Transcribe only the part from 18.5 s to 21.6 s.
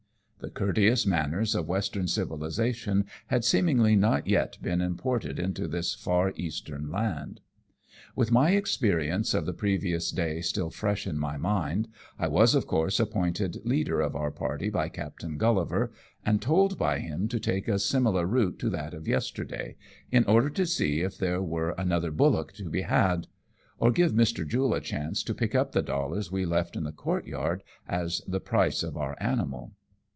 to that of yesterday, in order to see if there